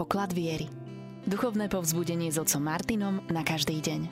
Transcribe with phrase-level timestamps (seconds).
[0.00, 0.64] poklad viery.
[1.28, 4.08] Duchovné povzbudenie s otcom Martinom na každý deň.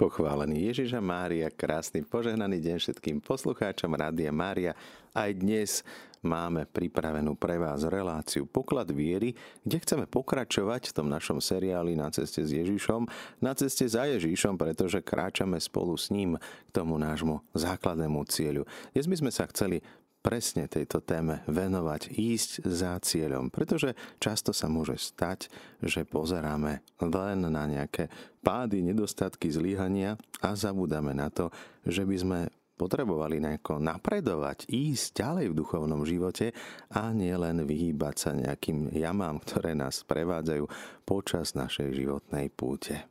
[0.00, 4.72] Pochválený Ježiša Mária, krásny požehnaný deň všetkým poslucháčom Rádia Mária.
[5.12, 5.84] Aj dnes
[6.24, 9.36] máme pripravenú pre vás reláciu Poklad viery,
[9.68, 13.04] kde chceme pokračovať v tom našom seriáli Na ceste s Ježišom,
[13.36, 18.64] na ceste za Ježišom, pretože kráčame spolu s ním k tomu nášmu základnému cieľu.
[18.96, 19.84] Dnes by sme sa chceli
[20.22, 23.50] presne tejto téme venovať, ísť za cieľom.
[23.50, 25.50] Pretože často sa môže stať,
[25.82, 28.06] že pozeráme len na nejaké
[28.40, 31.50] pády, nedostatky, zlyhania a zabudáme na to,
[31.82, 32.40] že by sme
[32.78, 36.50] potrebovali nejako napredovať, ísť ďalej v duchovnom živote
[36.90, 40.64] a nie len vyhýbať sa nejakým jamám, ktoré nás prevádzajú
[41.06, 43.06] počas našej životnej púte.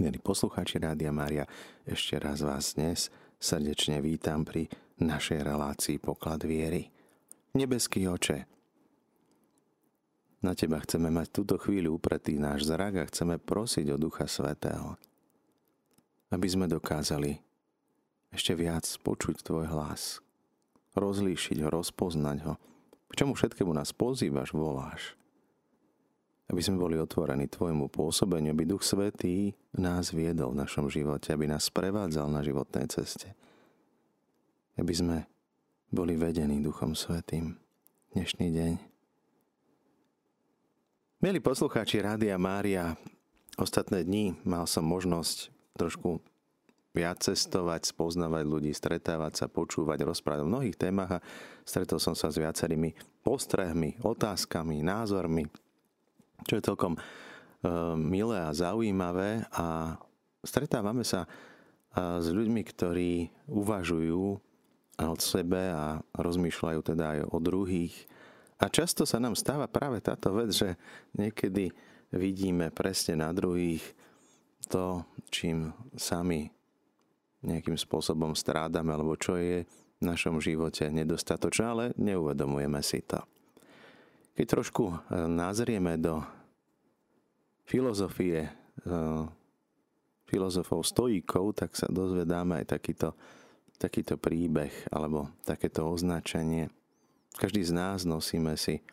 [0.00, 1.44] Milí poslucháči Rádia Mária,
[1.82, 3.10] ešte raz vás dnes
[3.42, 6.92] srdečne vítam pri našej relácii Poklad viery.
[7.56, 8.46] Nebeský oče,
[10.40, 14.96] na teba chceme mať túto chvíľu upretý náš zrak a chceme prosiť o Ducha Svetého,
[16.32, 17.36] aby sme dokázali
[18.32, 20.24] ešte viac počuť Tvoj hlas,
[20.96, 22.54] rozlíšiť ho, rozpoznať ho,
[23.10, 25.12] k čomu všetkému nás pozývaš, voláš.
[26.48, 31.52] Aby sme boli otvorení Tvojmu pôsobeniu, aby Duch Svetý nás viedol v našom živote, aby
[31.52, 33.36] nás prevádzal na životnej ceste
[34.80, 35.28] aby sme
[35.92, 37.52] boli vedení Duchom Svetým
[38.16, 38.72] dnešný deň.
[41.20, 42.96] Milí poslucháči Rádia Mária,
[43.60, 46.24] ostatné dni mal som možnosť trošku
[46.96, 51.24] viac cestovať, spoznávať ľudí, stretávať sa, počúvať, rozprávať o mnohých témach a
[51.68, 55.44] stretol som sa s viacerými postrehmi, otázkami, názormi,
[56.48, 57.00] čo je celkom e,
[58.00, 60.00] milé a zaujímavé a
[60.40, 61.28] stretávame sa e,
[62.16, 64.49] s ľuďmi, ktorí uvažujú
[65.08, 67.94] o sebe a rozmýšľajú teda aj o druhých.
[68.60, 70.76] A často sa nám stáva práve táto vec, že
[71.16, 71.72] niekedy
[72.12, 73.80] vidíme presne na druhých
[74.68, 76.52] to, čím sami
[77.40, 83.24] nejakým spôsobom strádame, alebo čo je v našom živote nedostatočné, ale neuvedomujeme si to.
[84.36, 84.96] Keď trošku e,
[85.28, 86.20] nazrieme do
[87.64, 88.50] filozofie e,
[90.28, 93.16] filozofov stojíkov, tak sa dozvedáme aj takýto
[93.80, 96.68] takýto príbeh alebo takéto označenie.
[97.40, 98.84] Každý z nás nosíme si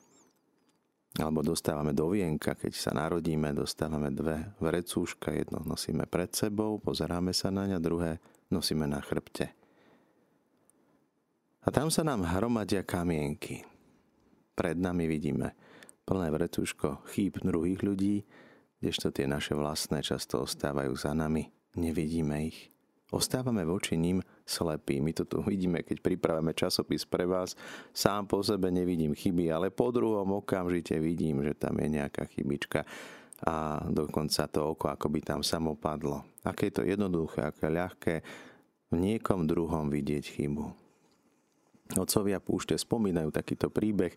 [1.17, 7.33] alebo dostávame do vienka, keď sa narodíme, dostávame dve vrecúška, jedno nosíme pred sebou, pozeráme
[7.33, 8.21] sa na ňa, druhé
[8.53, 9.49] nosíme na chrbte.
[11.65, 13.65] A tam sa nám hromadia kamienky.
[14.53, 15.57] Pred nami vidíme
[16.07, 18.23] plné vrecúško chýb druhých ľudí,
[18.79, 22.76] kdežto tie naše vlastné často ostávajú za nami, nevidíme ich.
[23.07, 25.00] Ostávame voči ním slepí.
[25.00, 27.56] My to tu vidíme, keď pripravíme časopis pre vás.
[27.95, 32.84] Sám po sebe nevidím chyby, ale po druhom okamžite vidím, že tam je nejaká chybička
[33.45, 36.25] a dokonca to oko ako by tam samo padlo.
[36.41, 38.16] Aké je to jednoduché, aké ľahké
[38.91, 40.66] v niekom druhom vidieť chybu.
[41.95, 44.12] Otcovia púšte spomínajú takýto príbeh.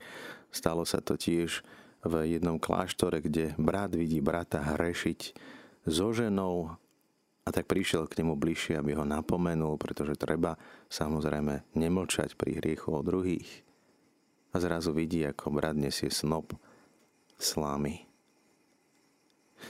[0.50, 1.62] Stalo sa to tiež
[2.02, 5.36] v jednom kláštore, kde brat vidí brata hrešiť
[5.86, 6.74] so ženou
[7.44, 10.60] a tak prišiel k nemu bližšie, aby ho napomenul, pretože treba
[10.92, 13.64] samozrejme nemlčať pri hriechu o druhých.
[14.52, 16.52] A zrazu vidí, ako brat nesie snop
[17.40, 18.04] slámy.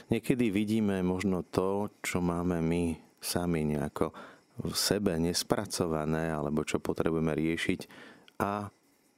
[0.07, 4.15] Niekedy vidíme možno to, čo máme my sami nejako
[4.61, 7.79] v sebe nespracované, alebo čo potrebujeme riešiť
[8.39, 8.67] a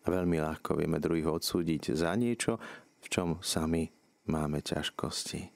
[0.03, 2.59] veľmi ľahko vieme druhých odsúdiť za niečo,
[3.03, 3.87] v čom sami
[4.27, 5.52] máme ťažkosti.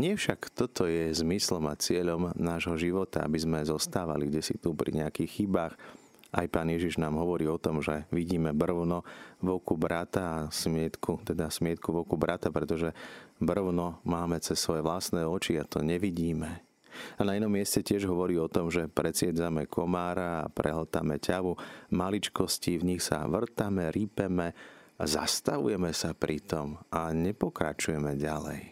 [0.00, 4.72] Nie však toto je zmyslom a cieľom nášho života, aby sme zostávali kde si tu
[4.72, 5.74] pri nejakých chybách.
[6.32, 9.04] Aj pán Ježiš nám hovorí o tom, že vidíme brvno
[9.44, 12.96] v oku brata a smietku, teda smietku v oku brata, pretože
[13.36, 16.64] brvno máme cez svoje vlastné oči a to nevidíme.
[17.20, 21.56] A na inom mieste tiež hovorí o tom, že predsiedzame komára a prehltáme ťavu,
[21.92, 24.56] maličkosti v nich sa vrtame, rípeme
[24.96, 28.71] a zastavujeme sa pri tom a nepokračujeme ďalej.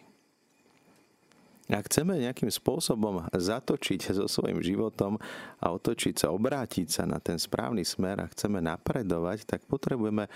[1.71, 5.15] Ak chceme nejakým spôsobom zatočiť so svojím životom
[5.63, 10.27] a otočiť sa, obrátiť sa na ten správny smer a chceme napredovať, tak potrebujeme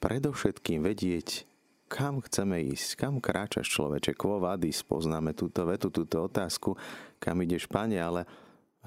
[0.00, 1.44] predovšetkým vedieť,
[1.92, 6.72] kam chceme ísť, kam kráčaš človeče, quo vadis, poznáme túto vetu, túto otázku,
[7.20, 8.24] kam ideš, pane, ale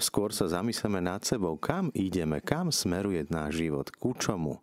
[0.02, 4.58] skôr sa zamyslíme nad sebou, kam ideme, kam smeruje náš život, ku čomu.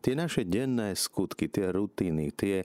[0.00, 2.64] Tie naše denné skutky, tie rutiny, tie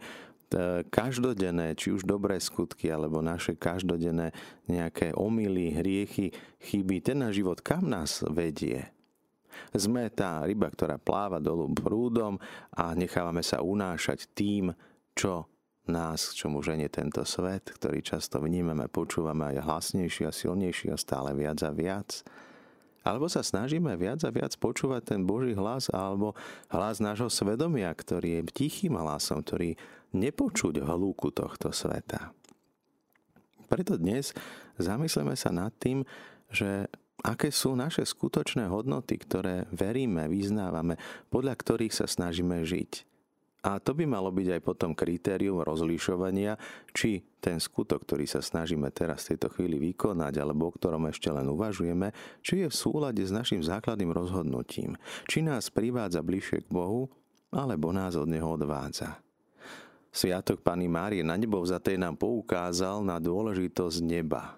[0.90, 4.34] každodenné, či už dobré skutky, alebo naše každodenné
[4.66, 6.34] nejaké omily, hriechy,
[6.66, 8.90] chyby, ten náš život kam nás vedie.
[9.76, 12.40] Sme tá ryba, ktorá pláva dolu prúdom
[12.74, 14.72] a nechávame sa unášať tým,
[15.14, 15.46] čo
[15.90, 20.98] nás, čo mu ženie tento svet, ktorý často vnímame, počúvame aj hlasnejší a silnejší a
[21.02, 22.22] stále viac a viac.
[23.02, 26.38] Alebo sa snažíme viac a viac počúvať ten Boží hlas alebo
[26.70, 29.80] hlas nášho svedomia, ktorý je tichým hlasom, ktorý
[30.16, 32.34] nepočuť hľúku tohto sveta.
[33.70, 34.34] Preto dnes
[34.82, 36.02] zamyslíme sa nad tým,
[36.50, 36.90] že
[37.22, 40.98] aké sú naše skutočné hodnoty, ktoré veríme, vyznávame,
[41.30, 43.06] podľa ktorých sa snažíme žiť.
[43.60, 46.56] A to by malo byť aj potom kritérium rozlišovania,
[46.96, 51.28] či ten skutok, ktorý sa snažíme teraz v tejto chvíli vykonať, alebo o ktorom ešte
[51.28, 54.96] len uvažujeme, či je v súlade s našim základným rozhodnutím.
[55.28, 57.12] Či nás privádza bližšie k Bohu,
[57.52, 59.20] alebo nás od Neho odvádza.
[60.10, 64.58] Sviatok Pany Márie na nebo vzatej nám poukázal na dôležitosť neba.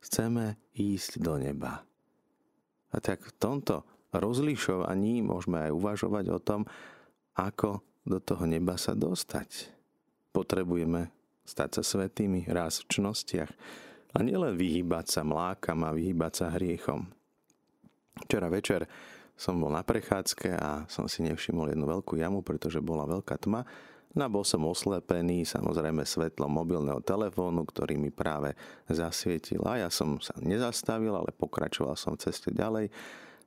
[0.00, 1.84] Chceme ísť do neba.
[2.88, 3.84] A tak v tomto
[4.16, 6.64] rozlišovaní môžeme aj uvažovať o tom,
[7.36, 9.68] ako do toho neba sa dostať.
[10.32, 11.12] Potrebujeme
[11.44, 13.52] stať sa svetými raz v čnostiach
[14.16, 17.08] a nielen vyhýbať sa mlákam a vyhýbať sa hriechom.
[18.24, 18.88] Včera večer
[19.38, 23.62] som bol na prechádzke a som si nevšimol jednu veľkú jamu, pretože bola veľká tma.
[24.16, 28.56] No a bol som oslepený, samozrejme svetlom mobilného telefónu, ktorý mi práve
[28.88, 29.60] zasvietil.
[29.68, 32.88] A ja som sa nezastavil, ale pokračoval som v ceste ďalej.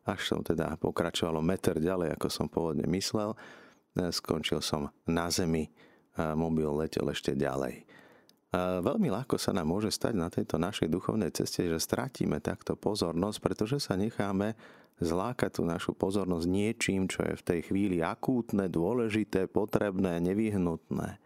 [0.05, 3.33] Až som teda pokračoval meter ďalej, ako som pôvodne myslel.
[3.97, 5.69] E, skončil som na zemi,
[6.17, 7.87] mobil letel ešte ďalej.
[8.51, 12.75] A veľmi ľahko sa nám môže stať na tejto našej duchovnej ceste, že stratíme takto
[12.75, 14.59] pozornosť, pretože sa necháme
[15.01, 21.17] zlákať tú našu pozornosť niečím, čo je v tej chvíli akútne, dôležité, potrebné, nevyhnutné.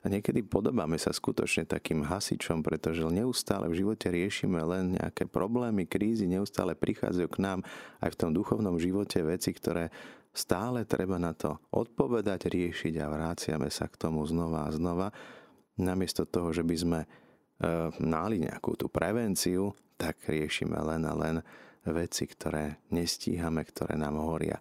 [0.00, 5.84] A niekedy podobáme sa skutočne takým hasičom, pretože neustále v živote riešime len nejaké problémy,
[5.84, 7.60] krízy, neustále prichádzajú k nám
[8.00, 9.92] aj v tom duchovnom živote veci, ktoré
[10.32, 15.12] stále treba na to odpovedať, riešiť a vráciame sa k tomu znova a znova.
[15.76, 17.08] Namiesto toho, že by sme e,
[18.00, 21.36] náli nejakú tú prevenciu, tak riešime len a len
[21.88, 24.60] veci, ktoré nestíhame, ktoré nám horia.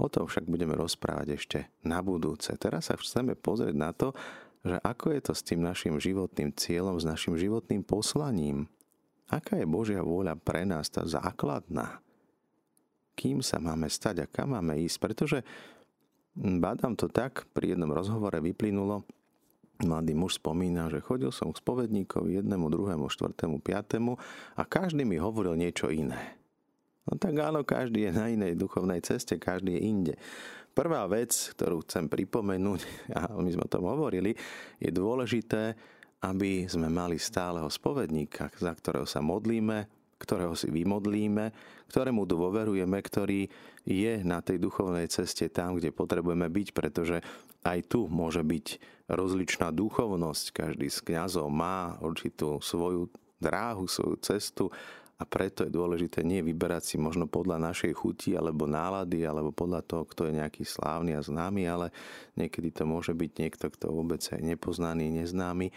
[0.00, 2.54] O tom však budeme rozprávať ešte na budúce.
[2.56, 4.16] Teraz sa chceme pozrieť na to,
[4.64, 8.68] že ako je to s tým našim životným cieľom, s našim životným poslaním.
[9.28, 12.00] Aká je Božia vôľa pre nás, tá základná?
[13.16, 14.96] Kým sa máme stať a kam máme ísť?
[15.00, 15.38] Pretože
[16.34, 19.04] bádam to tak, pri jednom rozhovore vyplynulo,
[19.84, 24.16] mladý muž spomína, že chodil som k spovedníkovi jednému, druhému, štvrtému, piatému
[24.56, 26.39] a každý mi hovoril niečo iné.
[27.10, 30.14] No tak áno, každý je na inej duchovnej ceste, každý je inde.
[30.70, 32.80] Prvá vec, ktorú chcem pripomenúť,
[33.18, 34.38] a my sme o tom hovorili,
[34.78, 35.74] je dôležité,
[36.22, 39.88] aby sme mali stáleho spovedníka, za ktorého sa modlíme,
[40.20, 41.50] ktorého si vymodlíme,
[41.88, 43.48] ktorému dôverujeme, ktorý
[43.88, 47.24] je na tej duchovnej ceste tam, kde potrebujeme byť, pretože
[47.64, 48.66] aj tu môže byť
[49.08, 50.44] rozličná duchovnosť.
[50.52, 53.08] Každý z kňazov má určitú svoju
[53.40, 54.68] dráhu, svoju cestu
[55.20, 59.84] a preto je dôležité nie vyberať si možno podľa našej chuti alebo nálady alebo podľa
[59.84, 61.92] toho, kto je nejaký slávny a známy, ale
[62.40, 65.68] niekedy to môže byť niekto, kto vôbec je nepoznaný, neznámy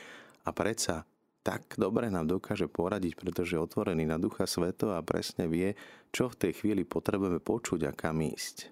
[0.48, 1.04] a predsa
[1.44, 5.75] tak dobre nám dokáže poradiť, pretože je otvorený na Ducha Sveto a presne vie,
[6.16, 8.72] čo v tej chvíli potrebujeme počuť a kam ísť.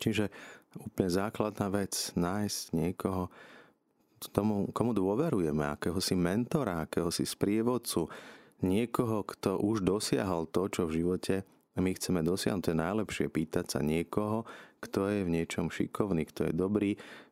[0.00, 0.32] Čiže
[0.80, 3.28] úplne základná vec, nájsť niekoho,
[4.32, 8.08] tomu, komu dôverujeme, akého si mentora, akého si sprievodcu,
[8.66, 11.42] niekoho, kto už dosiahol to, čo v živote
[11.80, 12.62] my chceme dosiahnuť.
[12.66, 14.44] To je najlepšie pýtať sa niekoho,
[14.84, 16.90] kto je v niečom šikovný, kto je dobrý,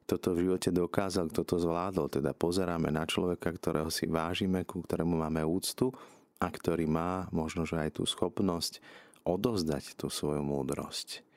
[0.08, 2.08] kto to v živote dokázal, kto to zvládol.
[2.08, 5.92] Teda pozeráme na človeka, ktorého si vážime, ku ktorému máme úctu
[6.40, 8.80] a ktorý má možno, že aj tú schopnosť
[9.28, 11.27] odovzdať tú svoju múdrosť.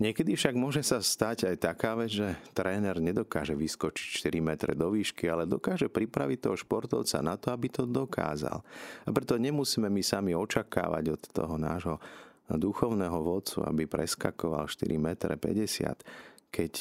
[0.00, 4.88] Niekedy však môže sa stať aj taká vec, že tréner nedokáže vyskočiť 4 metre do
[4.96, 8.64] výšky, ale dokáže pripraviť toho športovca na to, aby to dokázal.
[9.04, 12.00] A preto nemusíme my sami očakávať od toho nášho
[12.48, 16.72] duchovného vodcu, aby preskakoval 4 metre 50, keď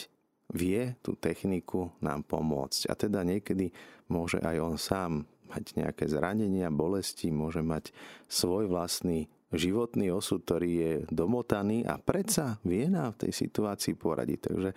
[0.56, 2.88] vie tú techniku nám pomôcť.
[2.88, 3.76] A teda niekedy
[4.08, 5.12] môže aj on sám
[5.52, 7.92] mať nejaké zranenia, bolesti, môže mať
[8.32, 14.40] svoj vlastný životný osud, ktorý je domotaný a predsa vie nám v tej situácii poradiť.
[14.46, 14.70] Takže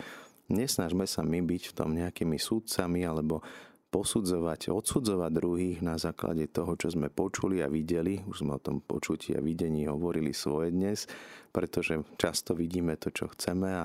[0.52, 3.44] nesnažme sa my byť v tom nejakými súdcami alebo
[3.92, 8.24] posudzovať, odsudzovať druhých na základe toho, čo sme počuli a videli.
[8.24, 11.04] Už sme o tom počutí a videní hovorili svoje dnes,
[11.52, 13.84] pretože často vidíme to, čo chceme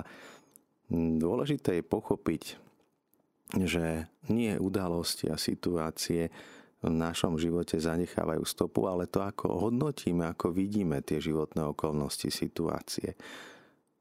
[0.96, 2.42] dôležité je pochopiť,
[3.60, 6.32] že nie udalosti a situácie
[6.78, 13.18] v našom živote zanechávajú stopu, ale to, ako hodnotíme, ako vidíme tie životné okolnosti, situácie.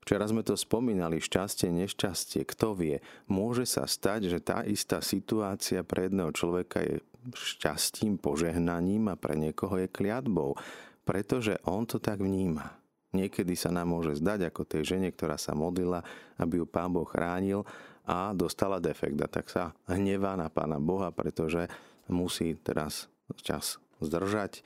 [0.08, 3.04] Včera sme to spomínali, šťastie, nešťastie, kto vie.
[3.28, 7.04] Môže sa stať, že tá istá situácia pre jedného človeka je
[7.36, 10.56] šťastím, požehnaním a pre niekoho je kliatbou,
[11.04, 12.72] pretože on to tak vníma.
[13.12, 16.00] Niekedy sa nám môže zdať ako tej žene, ktorá sa modlila,
[16.40, 17.68] aby ju pán Boh chránil
[18.08, 21.68] a dostala defekt a tak sa hnevá na pána Boha, pretože
[22.10, 23.12] musí teraz
[23.44, 24.64] čas zdržať,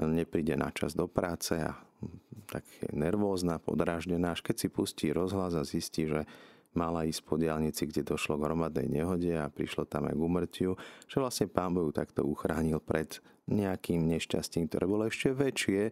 [0.00, 1.76] nepríde na čas do práce a
[2.48, 6.26] tak je nervózna, podráždená, až keď si pustí rozhlas a zistí, že
[6.74, 10.70] mala ísť po diálnici, kde došlo k hromadnej nehode a prišlo tam aj k umrtiu,
[11.10, 13.18] že vlastne pán Boh takto uchránil pred
[13.50, 15.90] nejakým nešťastím, ktoré bolo ešte väčšie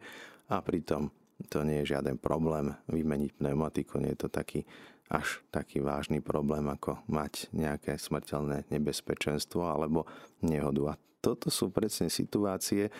[0.48, 1.10] a pritom
[1.46, 4.66] to nie je žiaden problém vymeniť pneumatiku, nie je to taký
[5.08, 10.04] až taký vážny problém, ako mať nejaké smrteľné nebezpečenstvo alebo
[10.44, 10.94] nehodu.
[10.94, 12.92] A toto sú presne situácie,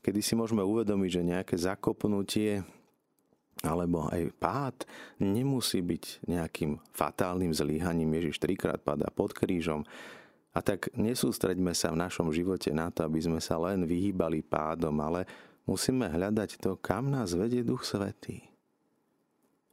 [0.00, 2.62] kedy si môžeme uvedomiť, že nejaké zakopnutie
[3.64, 4.76] alebo aj pád
[5.18, 8.20] nemusí byť nejakým fatálnym zlíhaním.
[8.20, 9.82] Ježiš trikrát padá pod krížom.
[10.52, 14.92] A tak nesústreďme sa v našom živote na to, aby sme sa len vyhýbali pádom,
[15.00, 15.28] ale
[15.68, 18.44] musíme hľadať to, kam nás vedie Duch Svetý.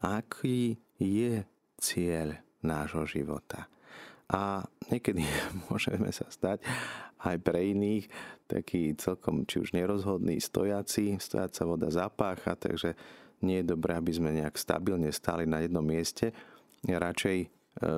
[0.04, 1.48] Aký je
[1.84, 3.68] cieľ nášho života.
[4.32, 5.28] A niekedy
[5.68, 6.64] môžeme sa stať
[7.24, 8.08] aj pre iných
[8.48, 12.96] taký celkom či už nerozhodný stojaci, stojaca voda zapácha, takže
[13.44, 16.32] nie je dobré, aby sme nejak stabilne stáli na jednom mieste.
[16.84, 17.48] Radšej e,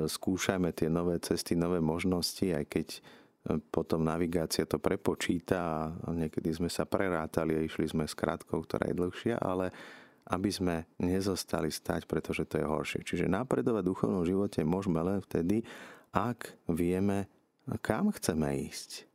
[0.09, 2.99] skúšajme tie nové cesty, nové možnosti, aj keď e,
[3.69, 8.89] potom navigácia to prepočíta a niekedy sme sa prerátali a išli sme s krátkou, ktorá
[8.89, 9.69] je dlhšia, ale
[10.25, 13.05] aby sme nezostali stať, pretože to je horšie.
[13.05, 15.61] Čiže napredovať v duchovnom živote môžeme len vtedy,
[16.15, 17.29] ak vieme,
[17.85, 19.05] kam chceme ísť.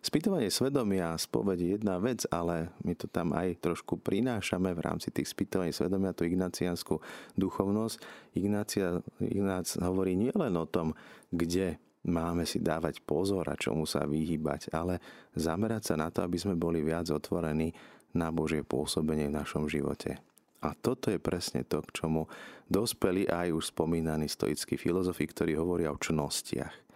[0.00, 4.80] Spýtovanie svedomia a spoveď je jedna vec, ale my to tam aj trošku prinášame v
[4.80, 7.04] rámci tých spýtovaní svedomia, tú ignaciánsku
[7.36, 8.00] duchovnosť.
[8.32, 10.96] Ignácia, Ignác hovorí nielen o tom,
[11.28, 11.76] kde
[12.08, 15.04] máme si dávať pozor a čomu sa vyhýbať, ale
[15.36, 17.76] zamerať sa na to, aby sme boli viac otvorení
[18.16, 20.16] na Božie pôsobenie v našom živote.
[20.60, 22.28] A toto je presne to, k čomu
[22.68, 26.90] dospeli aj už spomínaní stoickí filozofi, ktorí hovoria o čnostiach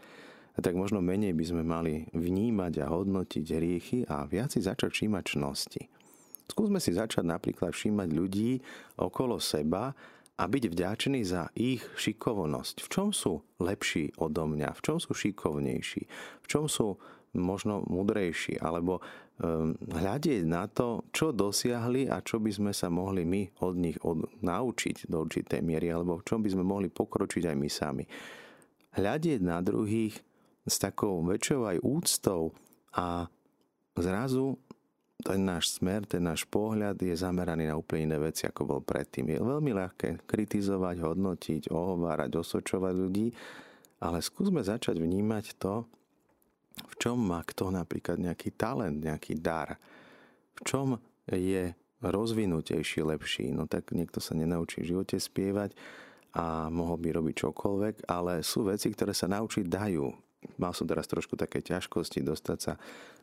[0.54, 5.24] tak možno menej by sme mali vnímať a hodnotiť hriechy a viac si začať všímať
[5.34, 5.82] čnosti.
[6.46, 8.62] Skúsme si začať napríklad všímať ľudí
[9.00, 9.96] okolo seba
[10.34, 12.86] a byť vďačný za ich šikovnosť.
[12.86, 14.76] V čom sú lepší odo mňa?
[14.78, 16.02] V čom sú šikovnejší?
[16.42, 17.00] V čom sú
[17.34, 18.58] možno mudrejší?
[18.62, 18.98] Alebo
[19.42, 23.98] um, hľadieť na to, čo dosiahli a čo by sme sa mohli my od nich
[24.02, 28.04] od, naučiť do určitej miery, alebo v čom by sme mohli pokročiť aj my sami.
[28.94, 30.14] Hľadieť na druhých
[30.64, 32.54] s takou väčšou aj úctou
[32.94, 33.28] a
[33.98, 34.56] zrazu
[35.24, 39.30] ten náš smer, ten náš pohľad je zameraný na úplne iné veci, ako bol predtým.
[39.30, 43.28] Je veľmi ľahké kritizovať, hodnotiť, ohovárať, osočovať ľudí,
[44.02, 45.88] ale skúsme začať vnímať to,
[46.74, 49.78] v čom má kto napríklad nejaký talent, nejaký dar,
[50.54, 50.98] v čom
[51.30, 53.54] je rozvinutejší, lepší.
[53.54, 55.72] No tak niekto sa nenaučí v živote spievať
[56.34, 60.06] a mohol by robiť čokoľvek, ale sú veci, ktoré sa naučiť dajú
[60.60, 62.74] mal som teraz trošku také ťažkosti dostať sa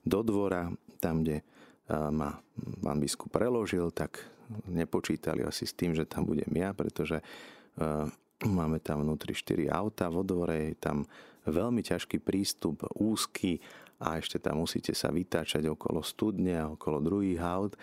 [0.02, 1.46] do dvora, tam, kde
[1.92, 2.40] ma
[2.82, 4.24] pán biskup preložil, tak
[4.68, 7.22] nepočítali asi s tým, že tam budem ja, pretože
[8.44, 11.06] máme tam vnútri 4 auta, vo dvore je tam
[11.46, 13.62] veľmi ťažký prístup, úzky
[14.02, 17.74] a ešte tam musíte sa vytáčať okolo studne a okolo druhých aut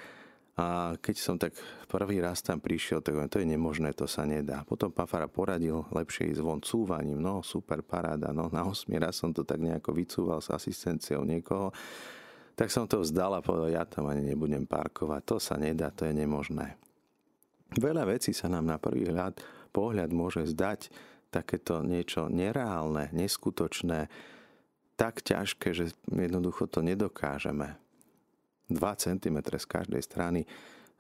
[0.59, 1.55] a keď som tak
[1.87, 4.67] prvý raz tam prišiel, tak to je nemožné, to sa nedá.
[4.67, 7.23] Potom Pafara poradil lepšie ísť von cúvaním.
[7.23, 8.35] No, super paráda.
[8.35, 11.71] No, na 8 raz som to tak nejako vycúval s asistenciou niekoho.
[12.59, 15.23] Tak som to vzdal a povedal, ja tam ani nebudem parkovať.
[15.31, 16.75] To sa nedá, to je nemožné.
[17.79, 19.39] Veľa vecí sa nám na prvý hľad,
[19.71, 20.91] pohľad môže zdať
[21.29, 24.09] takéto niečo nereálne, neskutočné,
[24.99, 27.79] tak ťažké, že jednoducho to nedokážeme.
[28.69, 30.45] 2 cm z každej strany,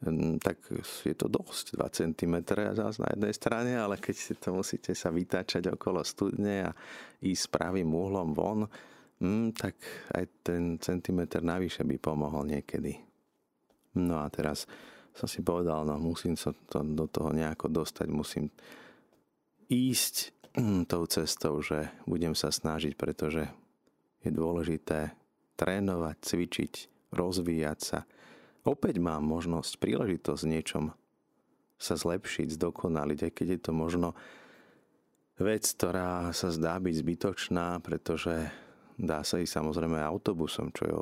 [0.01, 0.63] hm, tak
[1.05, 2.35] je to dosť 2 cm
[2.73, 6.77] zás na jednej strane, ale keď si to musíte sa vytáčať okolo studne a
[7.21, 8.65] ísť pravým uhlom von,
[9.21, 9.77] hm, tak
[10.17, 12.97] aj ten centimetr navyše by pomohol niekedy.
[13.99, 14.65] No a teraz
[15.13, 18.47] som si povedal, no musím sa to, do toho nejako dostať, musím
[19.69, 23.49] ísť hm, tou cestou, že budem sa snažiť, pretože
[24.25, 25.15] je dôležité
[25.61, 26.73] trénovať, cvičiť,
[27.13, 27.99] rozvíjať sa.
[28.65, 30.93] Opäť mám možnosť, príležitosť niečom
[31.79, 34.09] sa zlepšiť, zdokonaliť, aj keď je to možno
[35.39, 38.51] vec, ktorá sa zdá byť zbytočná, pretože
[38.99, 40.95] dá sa ísť samozrejme autobusom, čo je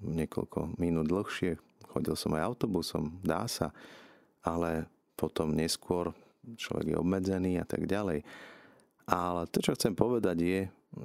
[0.00, 1.60] niekoľko minút dlhšie,
[1.92, 3.70] chodil som aj autobusom, dá sa,
[4.40, 6.16] ale potom neskôr
[6.56, 8.22] človek je obmedzený a tak ďalej.
[9.04, 10.60] Ale to, čo chcem povedať je,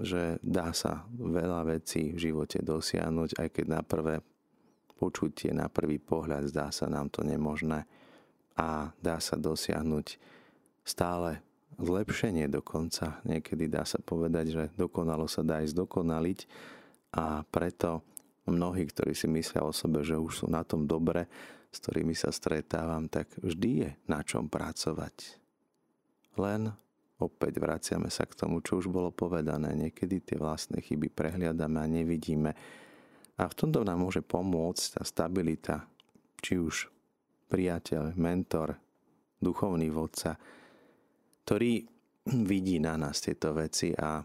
[0.06, 4.22] že dá sa veľa vecí v živote dosiahnuť, aj keď na prvé
[5.00, 7.88] počutie, na prvý pohľad zdá sa nám to nemožné
[8.60, 10.20] a dá sa dosiahnuť
[10.84, 11.40] stále
[11.80, 13.24] zlepšenie dokonca.
[13.24, 16.40] Niekedy dá sa povedať, že dokonalo sa dá aj zdokonaliť
[17.16, 18.04] a preto
[18.52, 21.30] mnohí, ktorí si myslia o sebe, že už sú na tom dobre,
[21.70, 25.38] s ktorými sa stretávam, tak vždy je na čom pracovať.
[26.38, 26.74] Len
[27.22, 29.76] opäť vraciame sa k tomu, čo už bolo povedané.
[29.78, 32.52] Niekedy tie vlastné chyby prehliadame a nevidíme.
[33.40, 35.86] A v tomto nám môže pomôcť tá stabilita,
[36.42, 36.90] či už
[37.48, 38.76] priateľ, mentor,
[39.40, 40.36] duchovný vodca,
[41.46, 41.88] ktorý
[42.50, 44.22] vidí na nás tieto veci a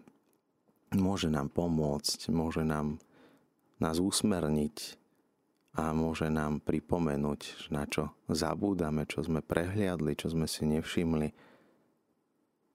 [0.98, 2.98] môže nám pomôcť, môže nám
[3.78, 5.03] nás usmerniť
[5.74, 11.28] a môže nám pripomenúť, na čo zabúdame, čo sme prehliadli, čo sme si nevšimli,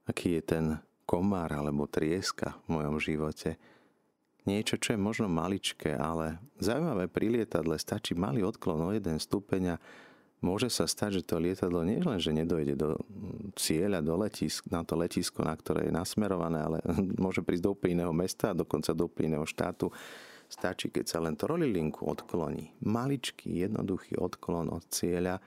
[0.04, 0.66] aký je ten
[1.08, 3.56] komár alebo trieska v mojom živote.
[4.44, 7.80] Niečo, čo je možno maličké, ale zaujímavé pri lietadle.
[7.80, 9.82] Stačí malý odklon o jeden stupeň a
[10.44, 13.00] môže sa stať, že to lietadlo nie len, že nedojde do
[13.56, 16.78] cieľa, do letisk, na to letisko, na ktoré je nasmerované, ale
[17.24, 19.88] môže prísť do úplne iného mesta, dokonca do úplne iného štátu
[20.50, 22.74] Stačí, keď sa len trolilinku odkloní.
[22.82, 25.38] Maličký, jednoduchý odklon od cieľa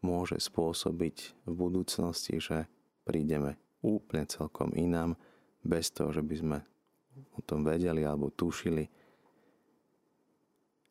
[0.00, 2.64] môže spôsobiť v budúcnosti, že
[3.04, 5.14] prídeme úplne celkom inám,
[5.60, 6.58] bez toho, že by sme
[7.36, 8.88] o tom vedeli alebo tušili.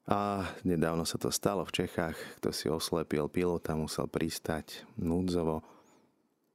[0.07, 5.65] A nedávno sa to stalo v Čechách, kto si oslepil pilota, musel pristať núdzovo.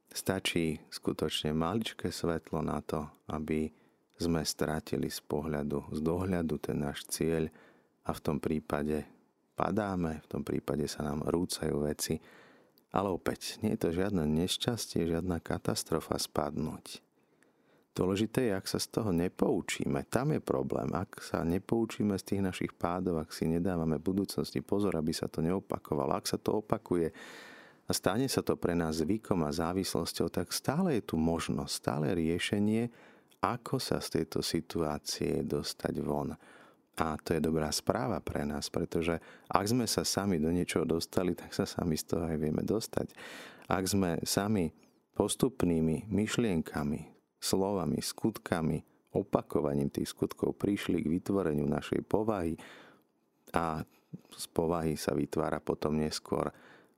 [0.09, 3.69] Stačí skutočne maličké svetlo na to, aby
[4.23, 7.51] sme strátili z pohľadu, z dohľadu ten náš cieľ
[8.07, 9.03] a v tom prípade
[9.59, 12.23] padáme, v tom prípade sa nám rúcajú veci.
[12.93, 17.01] Ale opäť, nie je to žiadne nešťastie, žiadna katastrofa spadnúť.
[17.93, 20.01] Dôležité je, ak sa z toho nepoučíme.
[20.09, 20.89] Tam je problém.
[20.97, 25.45] Ak sa nepoučíme z tých našich pádov, ak si nedávame budúcnosti pozor, aby sa to
[25.45, 26.17] neopakovalo.
[26.17, 27.13] Ak sa to opakuje
[27.85, 32.05] a stane sa to pre nás zvykom a závislosťou, tak stále je tu možnosť, stále
[32.17, 32.89] riešenie,
[33.43, 36.31] ako sa z tejto situácie dostať von.
[36.93, 39.17] A to je dobrá správa pre nás, pretože
[39.49, 43.11] ak sme sa sami do niečoho dostali, tak sa sami z toho aj vieme dostať.
[43.67, 44.71] Ak sme sami
[45.17, 47.01] postupnými myšlienkami,
[47.41, 48.79] slovami, skutkami,
[49.13, 52.55] opakovaním tých skutkov prišli k vytvoreniu našej povahy
[53.53, 53.83] a
[54.33, 56.53] z povahy sa vytvára potom neskôr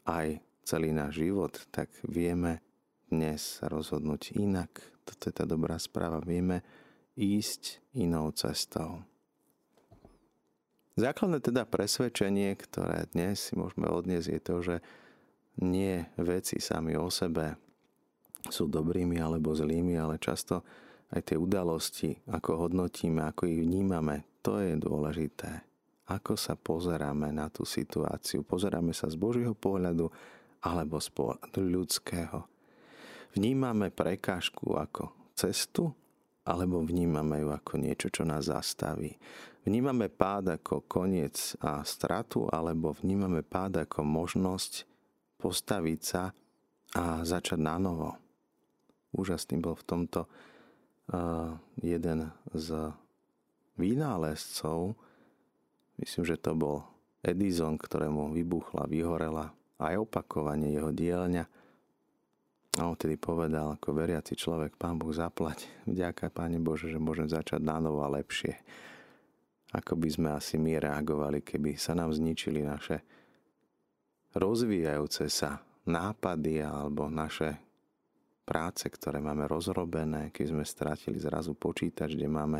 [0.07, 2.59] aj celý náš život, tak vieme
[3.07, 6.65] dnes rozhodnúť inak, toto je tá dobrá správa, vieme
[7.15, 9.05] ísť inou cestou.
[10.95, 14.75] Základné teda presvedčenie, ktoré dnes si môžeme odniesť, je to, že
[15.59, 17.55] nie veci sami o sebe
[18.47, 20.63] sú dobrými alebo zlými, ale často
[21.11, 25.63] aj tie udalosti, ako hodnotíme, ako ich vnímame, to je dôležité.
[26.05, 28.45] Ako sa pozeráme na tú situáciu.
[28.45, 30.05] Pozeráme sa z Božieho pohľadu
[30.61, 32.45] alebo z pohľadu ľudského.
[33.35, 35.91] Vnímame prekážku ako cestu,
[36.47, 39.19] alebo vnímame ju ako niečo, čo nás zastaví.
[39.67, 44.87] Vnímame pád ako koniec a stratu, alebo vnímame pád ako možnosť
[45.35, 46.31] postaviť sa
[46.95, 48.15] a začať na novo.
[49.11, 52.67] Úžasný bol v tomto uh, jeden z
[53.75, 54.95] vynálezcov,
[55.99, 56.87] myslím, že to bol
[57.19, 61.64] Edison, ktorému vybuchla, vyhorela aj opakovanie jeho dielňa,
[62.75, 67.31] a on tedy povedal, ako veriaci človek, Pán Boh zaplať, vďaka Páne Bože, že môžem
[67.31, 68.59] začať na novo a lepšie.
[69.71, 73.03] Ako by sme asi my reagovali, keby sa nám zničili naše
[74.35, 77.55] rozvíjajúce sa nápady alebo naše
[78.43, 82.59] práce, ktoré máme rozrobené, keď sme stratili zrazu počítač, kde máme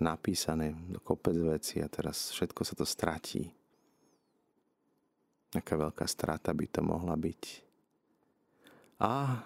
[0.00, 3.46] napísané kopec veci a teraz všetko sa to stratí.
[5.52, 7.71] Aká veľká strata by to mohla byť.
[9.02, 9.42] A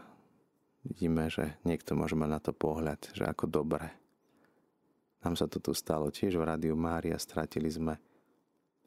[0.84, 3.88] vidíme, že niekto môže mať na to pohľad, že ako dobre.
[5.24, 7.96] Nám sa to tu stalo tiež v Rádiu Mária, stratili sme,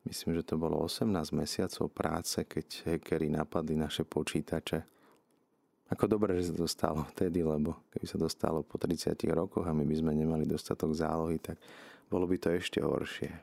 [0.06, 4.86] myslím, že to bolo 18 mesiacov práce, keď hackery napadli naše počítače.
[5.90, 9.66] Ako dobre, že sa to stalo vtedy, lebo keby sa to stalo po 30 rokoch
[9.66, 11.58] a my by sme nemali dostatok zálohy, tak
[12.14, 13.34] bolo by to ešte horšie.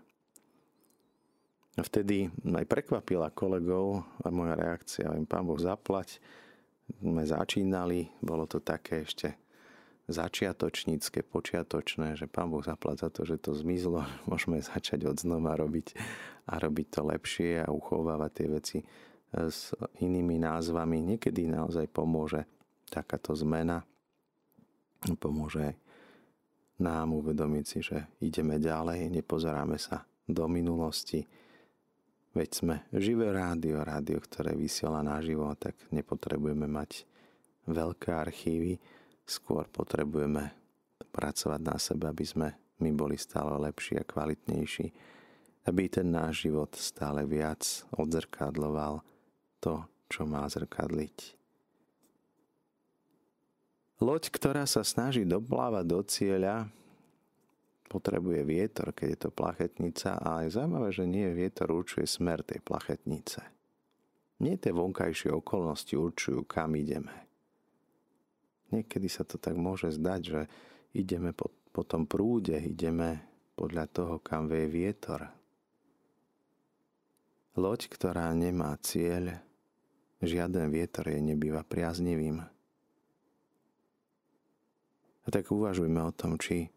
[1.75, 6.23] A vtedy aj prekvapila kolegov a moja reakcia, im pán Boh zaplať,
[7.03, 9.35] sme začínali, bolo to také ešte
[10.07, 15.59] začiatočnícke, počiatočné, že Pán Boh zaplať za to, že to zmizlo, môžeme začať od znova
[15.59, 15.99] robiť
[16.46, 18.87] a robiť to lepšie a uchovávať tie veci e,
[19.51, 21.03] s inými názvami.
[21.03, 22.46] Niekedy naozaj pomôže
[22.87, 23.83] takáto zmena.
[25.18, 25.75] Pomôže aj
[26.77, 31.25] nám uvedomiť si, že ideme ďalej, nepozeráme sa do minulosti,
[32.37, 37.09] Veď sme živé rádio, rádio, ktoré vysiela naživo, tak nepotrebujeme mať
[37.64, 38.77] veľké archívy,
[39.25, 40.53] skôr potrebujeme
[41.16, 42.49] pracovať na sebe, aby sme
[42.85, 44.92] my boli stále lepší a kvalitnejší,
[45.64, 47.64] aby ten náš život stále viac
[47.96, 49.01] odzrkadloval
[49.64, 51.40] to, čo má zrkadliť.
[53.96, 56.68] Loď, ktorá sa snaží doplávať do cieľa,
[57.87, 62.61] potrebuje vietor, keď je to plachetnica a je zaujímavé, že nie vietor určuje smer tej
[62.62, 63.40] plachetnice.
[64.42, 67.14] Nie tie vonkajšie okolnosti určujú, kam ideme.
[68.75, 70.40] Niekedy sa to tak môže zdať, že
[70.92, 73.22] ideme po, po tom prúde, ideme
[73.57, 75.33] podľa toho, kam vie vietor.
[77.57, 79.40] Loď, ktorá nemá cieľ,
[80.20, 82.44] žiaden vietor jej nebýva priaznivým.
[85.25, 86.68] A tak uvažujme o tom, či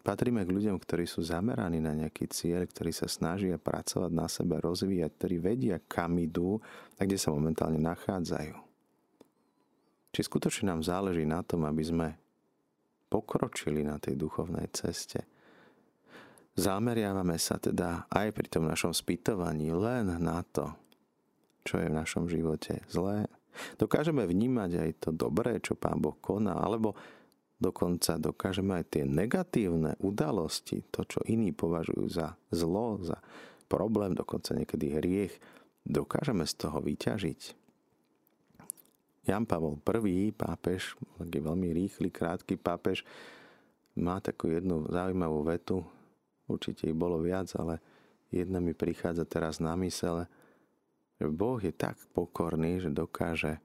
[0.00, 4.56] Patríme k ľuďom, ktorí sú zameraní na nejaký cieľ, ktorí sa snažia pracovať na sebe,
[4.56, 6.56] rozvíjať, ktorí vedia, kam idú
[6.96, 8.56] a kde sa momentálne nachádzajú.
[10.12, 12.08] Či skutočne nám záleží na tom, aby sme
[13.12, 15.28] pokročili na tej duchovnej ceste.
[16.56, 20.72] Zameriavame sa teda aj pri tom našom spýtovaní len na to,
[21.64, 23.28] čo je v našom živote zlé.
[23.76, 26.96] Dokážeme vnímať aj to dobré, čo Pán Boh koná, alebo
[27.62, 33.22] Dokonca dokážeme aj tie negatívne udalosti, to, čo iní považujú za zlo, za
[33.70, 35.38] problém, dokonca niekedy hriech,
[35.86, 37.40] dokážeme z toho vyťažiť.
[39.30, 39.78] Jan Pavel
[40.10, 43.06] I, pápež, taký veľmi rýchly, krátky pápež,
[43.94, 45.86] má takú jednu zaujímavú vetu,
[46.50, 47.78] určite ich bolo viac, ale
[48.34, 50.26] jedna mi prichádza teraz na mysele,
[51.22, 53.62] že Boh je tak pokorný, že dokáže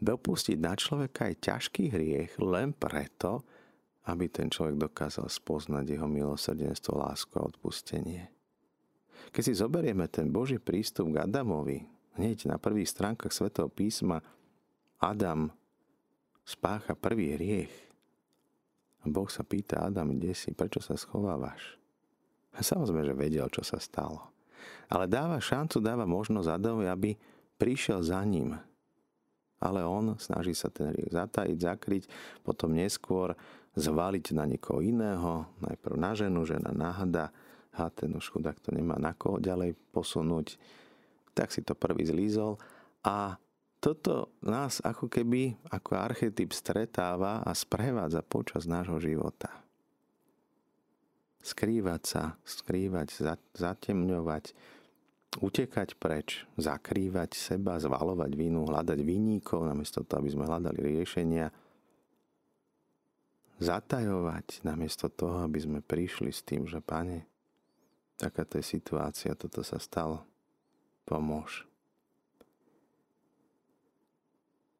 [0.00, 3.44] dopustiť na človeka aj ťažký hriech len preto,
[4.06, 8.30] aby ten človek dokázal spoznať jeho milosrdenstvo, lásku a odpustenie.
[9.34, 11.82] Keď si zoberieme ten Boží prístup k Adamovi,
[12.14, 14.22] hneď na prvých stránkach svätého písma
[15.02, 15.50] Adam
[16.46, 17.74] spácha prvý hriech.
[19.02, 21.74] A Boh sa pýta Adam, kde si, prečo sa schovávaš?
[22.54, 24.32] A samozrejme, že vedel, čo sa stalo.
[24.86, 27.10] Ale dáva šancu, dáva možnosť Adamovi, aby
[27.58, 28.56] prišiel za ním,
[29.60, 32.04] ale on snaží sa ten riek zatajiť, zakryť,
[32.44, 33.32] potom neskôr
[33.76, 37.32] zvaliť na niekoho iného, najprv na ženu, žena náhada,
[37.76, 40.56] a ten už chudák to nemá na koho ďalej posunúť,
[41.36, 42.56] tak si to prvý zlízol
[43.04, 43.36] a
[43.76, 49.52] toto nás ako keby ako archetyp stretáva a sprevádza počas nášho života.
[51.44, 53.14] Skrývať sa, skrývať,
[53.54, 54.56] zatemňovať,
[55.40, 61.52] utekať preč, zakrývať seba, zvalovať vinu, hľadať vinníkov, namiesto toho, aby sme hľadali riešenia,
[63.60, 67.24] zatajovať, namiesto toho, aby sme prišli s tým, že pane,
[68.20, 70.24] takáto je situácia, toto sa stalo,
[71.08, 71.64] pomôž.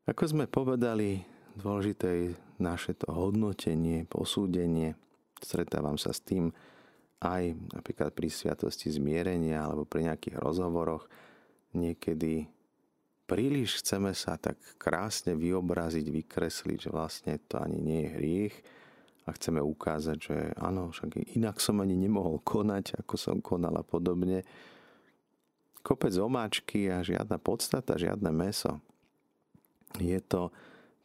[0.07, 1.27] Ako sme povedali,
[1.59, 2.29] dôležité je
[2.63, 4.95] naše to hodnotenie, posúdenie.
[5.43, 6.55] Stretávam sa s tým,
[7.21, 11.09] aj napríklad pri sviatosti zmierenia alebo pri nejakých rozhovoroch
[11.73, 12.49] niekedy
[13.27, 18.57] príliš chceme sa tak krásne vyobraziť, vykresliť, že vlastne to ani nie je hriech
[19.27, 23.83] a chceme ukázať, že áno, však inak som ani nemohol konať, ako som konal a
[23.83, 24.47] podobne.
[25.83, 28.79] Kopec omáčky a žiadna podstata, žiadne meso.
[29.99, 30.55] Je to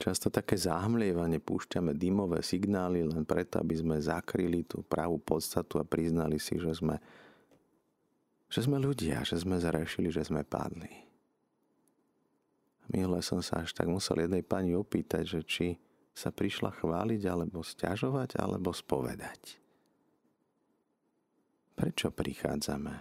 [0.01, 5.85] Často také záhmlievanie púšťame dymové signály len preto, aby sme zakryli tú pravú podstatu a
[5.85, 6.97] priznali si, že sme,
[8.49, 10.89] že sme ľudia, že sme zrešili, že sme padli.
[12.89, 15.67] Minule som sa až tak musel jednej pani opýtať, že či
[16.17, 19.61] sa prišla chváliť, alebo stiažovať, alebo spovedať.
[21.77, 22.93] Prečo prichádzame?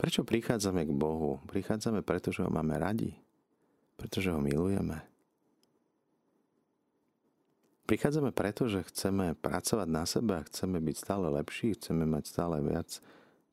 [0.00, 1.44] Prečo prichádzame k Bohu?
[1.44, 3.12] Prichádzame preto, že ho máme radi
[4.02, 4.98] pretože ho milujeme.
[7.86, 12.98] Prichádzame preto, že chceme pracovať na sebe, chceme byť stále lepší, chceme mať stále viac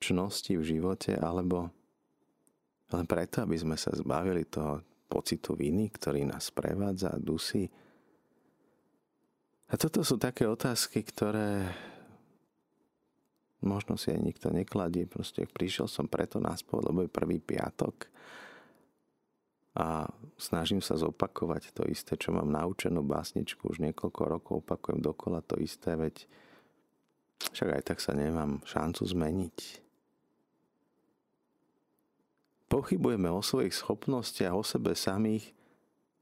[0.01, 1.69] čnosti v živote, alebo
[2.89, 7.69] len preto, aby sme sa zbavili toho pocitu viny, ktorý nás prevádza a dusí.
[9.69, 11.69] A toto sú také otázky, ktoré
[13.62, 15.05] možno si aj nikto nekladie.
[15.05, 18.09] Proste prišiel som preto na spolu, lebo je prvý piatok
[19.77, 25.45] a snažím sa zopakovať to isté, čo mám naučenú básničku, už niekoľko rokov opakujem dokola
[25.45, 26.25] to isté, veď
[27.53, 29.58] však aj tak sa nemám šancu zmeniť.
[32.69, 35.53] Pochybujeme o svojich schopnostiach, o sebe samých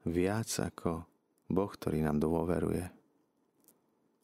[0.08, 1.04] viac ako
[1.52, 2.88] Boh, ktorý nám dôveruje.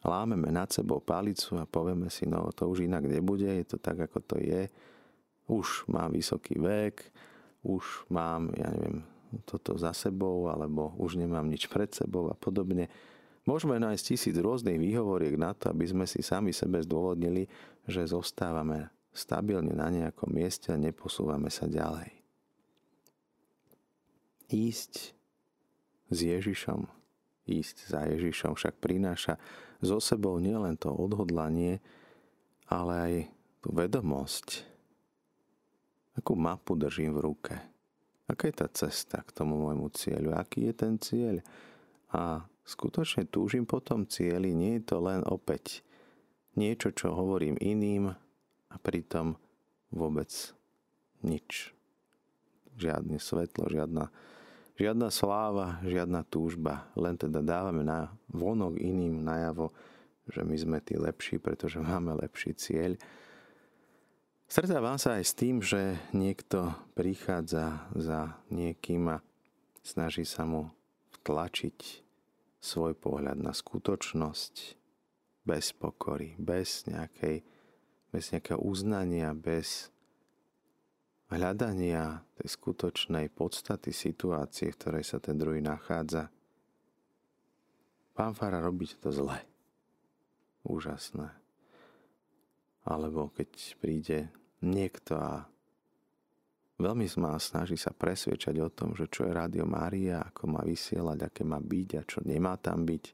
[0.03, 4.03] Lámeme nad sebou palicu a povieme si, no to už inak nebude, je to tak,
[4.07, 4.67] ako to je.
[5.47, 7.07] Už mám vysoký vek,
[7.63, 9.03] už mám, ja neviem,
[9.43, 12.87] toto za sebou, alebo už nemám nič pred sebou a podobne.
[13.43, 17.49] Môžeme nájsť tisíc rôznych výhovoriek na to, aby sme si sami sebe zdôvodnili,
[17.89, 22.09] že zostávame stabilne na nejakom mieste a neposúvame sa ďalej.
[24.53, 24.93] Ísť
[26.13, 26.87] s Ježišom,
[27.49, 29.35] ísť za Ježišom však prináša
[29.83, 31.83] so sebou nielen to odhodlanie,
[32.71, 33.13] ale aj
[33.59, 34.63] tú vedomosť,
[36.15, 37.72] akú mapu držím v ruke.
[38.27, 40.35] Aká je tá cesta k tomu môjmu cieľu?
[40.35, 41.43] Aký je ten cieľ?
[42.13, 45.83] A skutočne túžim po tom cieli, nie je to len opäť
[46.55, 48.13] niečo, čo hovorím iným
[48.71, 49.35] a pritom
[49.91, 50.31] vôbec
[51.19, 51.75] nič.
[52.79, 54.07] Žiadne svetlo, žiadna
[54.73, 59.69] Žiadna sláva, žiadna túžba, len teda dávame na vonok iným najavo,
[60.25, 62.97] že my sme tí lepší, pretože máme lepší cieľ.
[64.53, 69.25] Stretávam sa aj s tým, že niekto prichádza za niekým a
[69.81, 70.69] snaží sa mu
[71.09, 72.05] vtlačiť
[72.61, 74.77] svoj pohľad na skutočnosť
[75.41, 77.41] bez pokory, bez, nejakej,
[78.13, 79.89] bez nejakého uznania, bez
[81.33, 86.29] hľadania tej skutočnej podstaty situácie, v ktorej sa ten druhý nachádza.
[88.13, 89.41] Pán Fara, robíte to zle.
[90.61, 91.33] Úžasné.
[92.85, 93.49] Alebo keď
[93.81, 94.29] príde
[94.63, 95.43] niekto a
[96.79, 101.29] veľmi má snaží sa presviečať o tom, že čo je Rádio Mária, ako má vysielať,
[101.29, 103.05] aké má byť a čo nemá tam byť.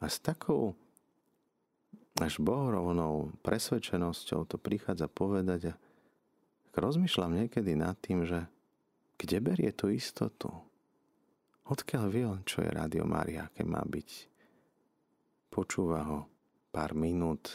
[0.00, 0.76] A s takou
[2.20, 5.78] až bohorovnou presvedčenosťou to prichádza povedať a
[6.78, 8.46] rozmýšľam niekedy nad tým, že
[9.18, 10.50] kde berie tú istotu?
[11.64, 14.10] Odkiaľ vie on, čo je Rádio Mária, aké má byť?
[15.48, 16.18] Počúva ho
[16.68, 17.48] pár minút,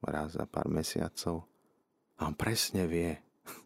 [0.00, 1.44] raz za pár mesiacov
[2.16, 3.12] a on presne vie.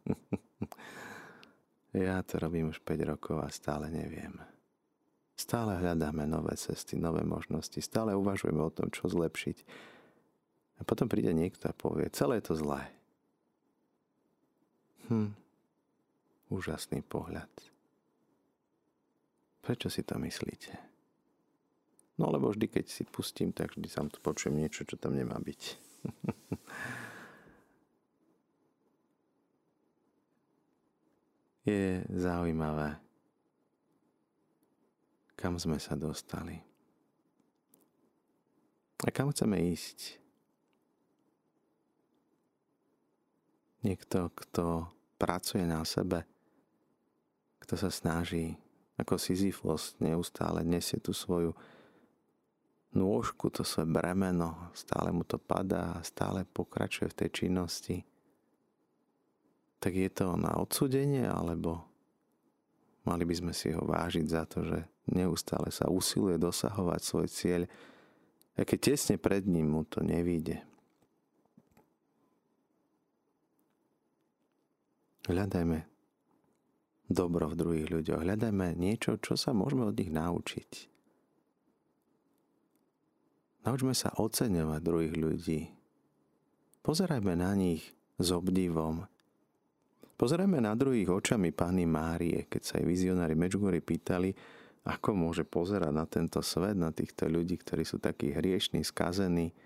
[1.94, 4.34] ja to robím už 5 rokov a stále neviem.
[5.38, 9.64] Stále hľadáme nové cesty, nové možnosti, stále uvažujeme o tom, čo zlepšiť.
[10.80, 12.82] A potom príde niekto a povie, celé je to zlé.
[15.08, 15.32] Hm,
[16.52, 17.48] úžasný pohľad.
[19.64, 20.76] Prečo si to myslíte?
[22.20, 25.40] No lebo vždy, keď si pustím, tak vždy sa tu počujem niečo, čo tam nemá
[25.40, 25.62] byť.
[31.70, 32.98] Je zaujímavé,
[35.38, 36.58] kam sme sa dostali.
[39.06, 40.18] A kam chceme ísť?
[43.86, 46.26] Niekto, kto pracuje na sebe,
[47.62, 48.58] kto sa snaží,
[48.98, 51.54] ako Sisyfos neustále nesie tú svoju
[52.98, 58.09] nôžku, to svoje bremeno, stále mu to padá a stále pokračuje v tej činnosti,
[59.80, 61.82] tak je to na odsudenie, alebo
[63.08, 64.78] mali by sme si ho vážiť za to, že
[65.10, 67.62] neustále sa usiluje dosahovať svoj cieľ,
[68.60, 70.60] a keď tesne pred ním mu to nevíde.
[75.24, 75.86] Hľadajme
[77.08, 78.20] dobro v druhých ľuďoch.
[78.20, 80.70] Hľadajme niečo, čo sa môžeme od nich naučiť.
[83.64, 85.60] Naučme sa oceňovať druhých ľudí.
[86.80, 89.04] Pozerajme na nich s obdivom.
[90.20, 94.28] Pozerajme na druhých očami Pány Márie, keď sa aj vizionári Medžugory pýtali,
[94.84, 99.56] ako môže pozerať na tento svet, na týchto ľudí, ktorí sú takí hriešní, skazení,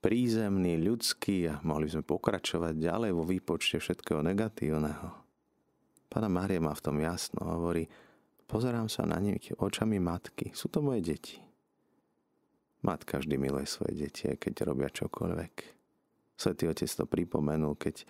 [0.00, 5.12] prízemný, ľudský a mohli sme pokračovať ďalej vo výpočte všetkého negatívneho.
[6.08, 7.84] Pána Mária má v tom jasno, hovorí,
[8.48, 11.36] pozerám sa na nich očami matky, sú to moje deti.
[12.80, 15.54] Matka vždy miluje svoje deti, aj keď robia čokoľvek.
[16.40, 18.08] Svetý otec to pripomenul, keď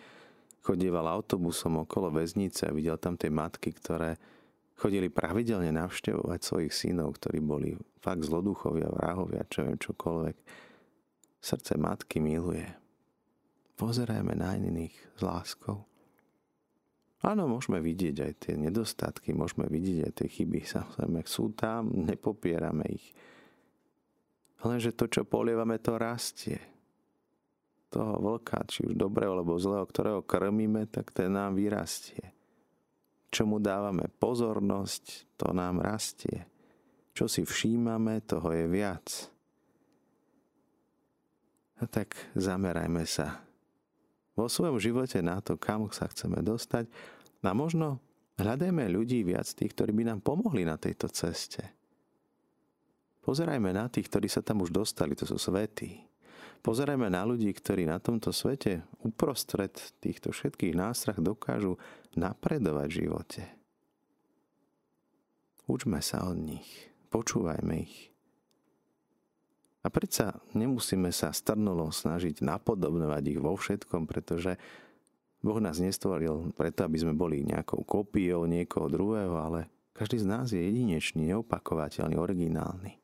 [0.60, 4.20] chodieval autobusom okolo väznice a videl tam tie matky, ktoré
[4.76, 10.36] chodili pravidelne navštevovať svojich synov, ktorí boli fakt zloduchovia, vrahovia, čo viem, čokoľvek
[11.40, 12.68] Srdce matky miluje.
[13.80, 15.88] Pozerajme na iných s láskou.
[17.20, 20.60] Áno, môžeme vidieť aj tie nedostatky, môžeme vidieť aj tie chyby.
[20.76, 23.16] Samozrejme, sú tam, nepopierame ich.
[24.60, 26.60] Lenže to, čo polievame, to rastie.
[27.90, 32.34] Toho vlka, či už dobrého alebo zlého, ktorého krmíme, tak ten nám vyrastie.
[33.30, 36.46] čomu dávame pozornosť, to nám rastie.
[37.14, 39.06] Čo si všímame, toho je viac.
[41.78, 43.50] A tak zamerajme sa
[44.40, 46.88] vo svojom živote na to, kam sa chceme dostať
[47.44, 48.00] a možno
[48.40, 51.60] hľadajme ľudí viac tých, ktorí by nám pomohli na tejto ceste.
[53.20, 56.00] Pozerajme na tých, ktorí sa tam už dostali, to sú svetí.
[56.60, 59.72] Pozerajme na ľudí, ktorí na tomto svete uprostred
[60.04, 61.80] týchto všetkých nástrach dokážu
[62.12, 63.42] napredovať v živote.
[65.64, 66.68] Učme sa od nich,
[67.08, 68.12] počúvajme ich.
[69.80, 74.60] A predsa nemusíme sa strnulo snažiť napodobňovať ich vo všetkom, pretože
[75.40, 80.52] Boh nás nestvoril preto, aby sme boli nejakou kópiou niekoho druhého, ale každý z nás
[80.52, 82.99] je jedinečný, neopakovateľný, originálny.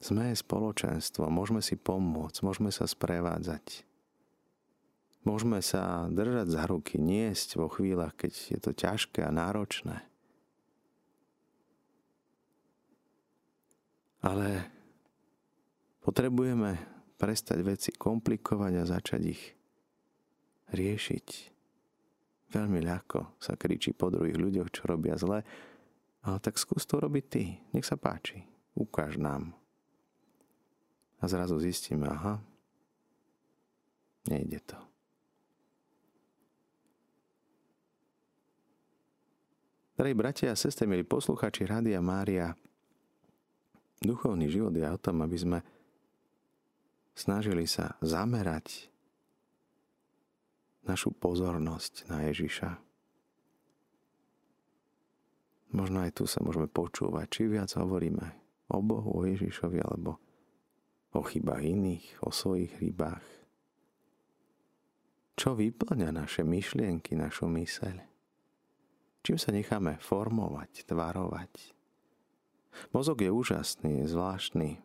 [0.00, 3.84] Sme spoločenstvo, môžeme si pomôcť, môžeme sa sprevádzať.
[5.28, 10.00] Môžeme sa držať za ruky, niesť vo chvíľach, keď je to ťažké a náročné.
[14.24, 14.64] Ale
[16.00, 16.80] potrebujeme
[17.20, 19.42] prestať veci komplikovať a začať ich
[20.72, 21.28] riešiť.
[22.56, 25.44] Veľmi ľahko sa kričí po druhých ľuďoch, čo robia zle,
[26.24, 27.60] ale tak skús to robiť ty.
[27.76, 28.40] Nech sa páči.
[28.72, 29.59] Ukáž nám.
[31.20, 32.40] A zrazu zistíme, aha,
[34.28, 34.78] nejde to.
[40.00, 42.56] Drahí bratia a sestry, milí posluchači Rádia Mária,
[44.00, 45.58] duchovný život je o tom, aby sme
[47.12, 48.88] snažili sa zamerať
[50.88, 52.80] našu pozornosť na Ježiša.
[55.76, 58.24] Možno aj tu sa môžeme počúvať, či viac hovoríme
[58.72, 60.16] o Bohu, o Ježišovi, alebo
[61.14, 63.26] o chybách iných, o svojich chybách.
[65.34, 67.96] Čo vyplňa naše myšlienky, našu myseľ?
[69.20, 71.52] Čím sa necháme formovať, tvarovať?
[72.92, 74.80] Mozog je úžasný, zvláštny.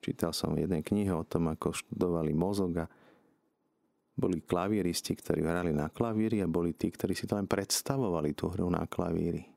[0.00, 2.86] Čítal som v jednej knihe o tom, ako študovali mozog a
[4.16, 8.52] boli klavieristi, ktorí hrali na klavíri a boli tí, ktorí si to len predstavovali tú
[8.52, 9.49] hru na klavíri.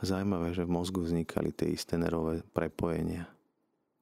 [0.00, 3.28] Zajímavé, že v mozgu vznikali tie isté nervové prepojenia.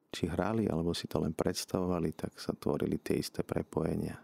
[0.09, 4.15] Či hrali, alebo si to len predstavovali, tak sa tvorili tie isté prepojenia.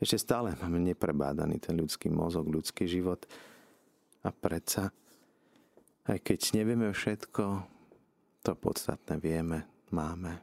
[0.00, 3.26] Ešte stále máme neprebádaný ten ľudský mozog, ľudský život.
[4.22, 4.94] A predsa,
[6.06, 7.44] aj keď nevieme všetko,
[8.40, 10.40] to podstatné vieme, máme.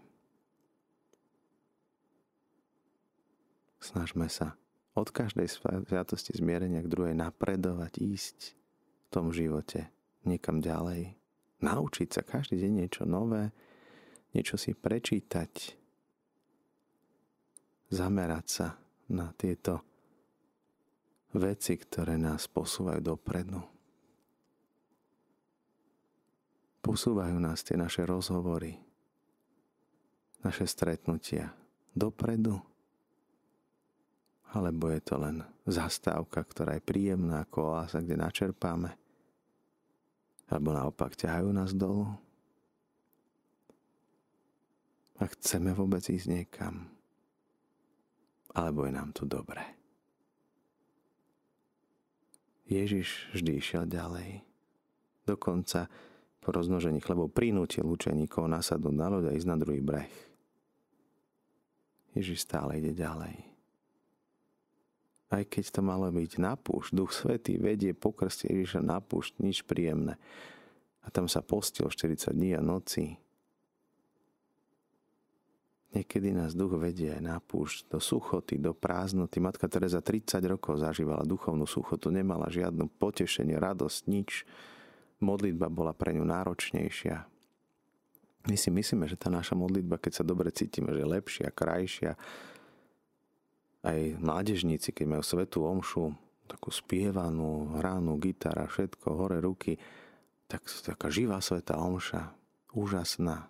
[3.82, 4.60] Snažme sa
[5.00, 5.47] od každej
[5.88, 8.57] sviatosti zmierenia k druhej napredovať, ísť
[9.08, 9.88] v tom živote
[10.28, 11.15] niekam ďalej.
[11.63, 13.56] Naučiť sa každý deň niečo nové,
[14.36, 15.74] niečo si prečítať,
[17.88, 18.67] zamerať sa
[19.08, 19.82] na tieto
[21.34, 23.63] veci, ktoré nás posúvajú dopredu.
[26.84, 28.76] Posúvajú nás tie naše rozhovory,
[30.43, 31.52] naše stretnutia
[31.96, 32.60] dopredu,
[34.52, 38.95] alebo je to len zastávka, ktorá je príjemná ako oáza, kde načerpáme?
[40.47, 42.08] Alebo naopak ťahajú nás dolu?
[45.19, 46.88] A chceme vôbec ísť niekam?
[48.56, 49.60] Alebo je nám tu dobre?
[52.67, 54.43] Ježiš vždy išiel ďalej.
[55.27, 55.91] Dokonca
[56.39, 60.12] po roznožení chlebov prinútil učeníkov nasadnúť na loď a ísť na druhý breh.
[62.15, 63.57] Ježiš stále ide ďalej
[65.28, 69.44] aj keď to malo byť na púšť, Duch Svetý vedie po krste Ježiša na púšť,
[69.44, 70.16] nič príjemné.
[71.04, 73.16] A tam sa postil 40 dní a noci.
[75.96, 79.40] Niekedy nás duch vedie aj na púšť, do suchoty, do prázdnoty.
[79.40, 84.44] Matka Teresa 30 rokov zažívala duchovnú suchotu, nemala žiadnu potešenie, radosť, nič.
[85.24, 87.26] Modlitba bola pre ňu náročnejšia.
[88.48, 92.20] My si myslíme, že tá naša modlitba, keď sa dobre cítime, že je lepšia, krajšia,
[93.88, 96.12] aj mládežníci, keď majú svetú omšu,
[96.47, 99.80] takú spievanú, hranú, gitara, všetko, hore ruky,
[100.47, 102.36] tak taká živá svetá omša,
[102.76, 103.47] úžasná.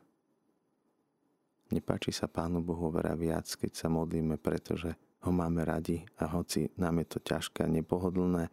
[1.73, 4.95] Nepáči sa Pánu Bohu veľa viac, keď sa modlíme, pretože
[5.25, 8.47] ho máme radi a hoci nám je to ťažké nepohodlné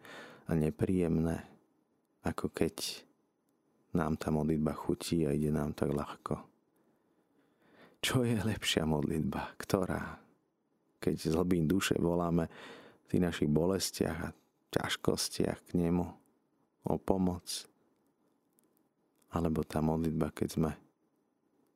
[0.45, 1.47] a nepríjemné,
[2.25, 3.05] ako keď
[3.95, 6.35] nám tá modlitba chutí a ide nám tak ľahko.
[8.03, 9.55] Čo je lepšia modlitba?
[9.55, 10.24] Ktorá?
[10.99, 12.49] Keď z hlbín duše voláme
[13.05, 14.35] v tých našich bolestiach a
[14.73, 16.05] ťažkostiach k nemu
[16.85, 17.67] o pomoc.
[19.31, 20.71] Alebo tá modlitba, keď sme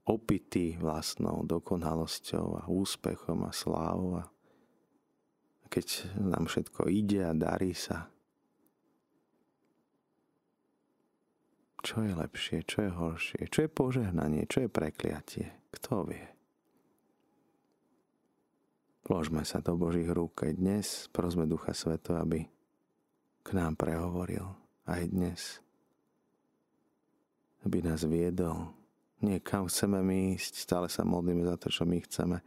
[0.09, 4.25] opití vlastnou dokonalosťou a úspechom a slávou a
[5.69, 8.09] keď nám všetko ide a darí sa.
[11.79, 16.38] Čo je lepšie, čo je horšie, čo je požehnanie, čo je prekliatie, kto vie.
[19.09, 22.45] Vložme sa do Božích rúk aj dnes, prosme Ducha Sveto, aby
[23.41, 24.45] k nám prehovoril
[24.85, 25.41] aj dnes.
[27.65, 28.69] Aby nás viedol.
[29.25, 32.37] Nie kam chceme my ísť, stále sa modlíme za to, čo my chceme.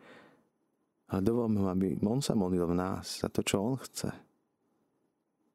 [1.10, 4.14] Ale dovolme aby on sa modlil v nás za to, čo on chce.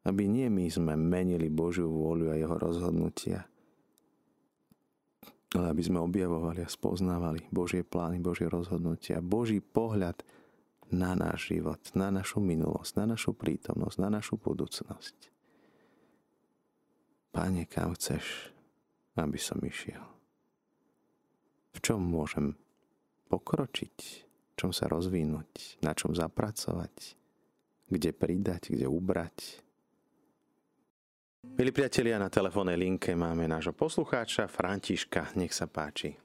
[0.04, 3.48] Aby nie my sme menili Božiu vôľu a jeho rozhodnutia,
[5.56, 10.20] ale aby sme objavovali a spoznávali Božie plány, Božie rozhodnutia, Boží pohľad
[10.94, 15.16] na náš život, na našu minulosť, na našu prítomnosť, na našu budúcnosť.
[17.32, 18.52] Pane, kam chceš,
[19.20, 20.04] aby som išiel?
[21.76, 22.58] V čom môžem
[23.30, 24.28] pokročiť?
[24.58, 27.14] čom sa rozvinúť, na čom zapracovať,
[27.94, 29.62] kde pridať, kde ubrať.
[31.56, 35.38] Milí priatelia, na telefónnej linke máme nášho poslucháča Františka.
[35.38, 36.18] Nech sa páči.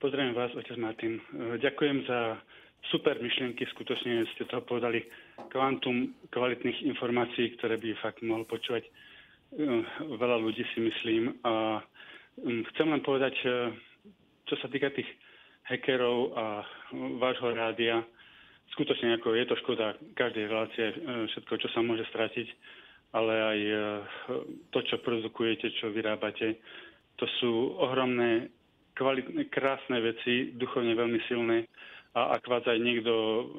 [0.00, 1.20] Pozdravím vás, otec Martin.
[1.36, 2.40] Ďakujem za
[2.90, 3.66] super myšlienky.
[3.74, 5.04] Skutočne ste toho povedali
[5.50, 11.36] kvantum kvalitných informácií, ktoré by fakt mohol počúvať eh, veľa ľudí, si myslím.
[11.44, 11.82] A
[12.42, 13.74] hm, chcem len povedať, eh,
[14.48, 15.08] čo sa týka tých
[15.68, 16.64] hackerov a
[17.20, 18.00] vášho rádia.
[18.72, 20.94] Skutočne ako je to škoda každej relácie, e,
[21.28, 22.48] všetko, čo sa môže stratiť,
[23.12, 23.58] ale aj
[24.68, 26.60] to, čo produkujete, čo vyrábate,
[27.16, 28.52] to sú ohromné,
[28.94, 31.66] kvalitné, krásne veci, duchovne veľmi silné.
[32.18, 33.12] A ak vás aj niekto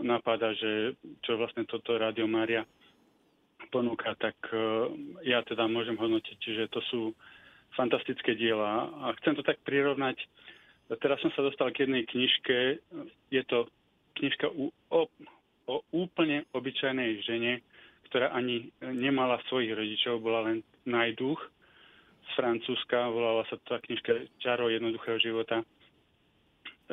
[0.03, 2.67] napáda, že čo vlastne toto Rádio Mária
[3.71, 4.59] ponúka, tak e,
[5.23, 7.01] ja teda môžem hodnotiť, že to sú
[7.77, 8.91] fantastické diela.
[9.05, 10.19] A chcem to tak prirovnať
[10.97, 12.81] Teraz som sa dostal k jednej knižke.
[13.29, 13.69] Je to
[14.17, 14.73] knižka o,
[15.69, 17.61] o úplne obyčajnej žene,
[18.09, 21.37] ktorá ani nemala svojich rodičov, bola len najduch
[22.25, 23.05] z Francúzska.
[23.13, 25.61] Volala sa tá knižka Čaro jednoduchého života.